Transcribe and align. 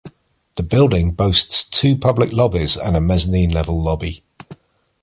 The 0.55 0.63
building 0.63 1.11
boasts 1.11 1.63
two 1.63 1.95
public 1.95 2.33
lobbies 2.33 2.75
and 2.75 2.97
a 2.97 2.99
mezzanine-level 2.99 3.79
lobby. 3.83 4.23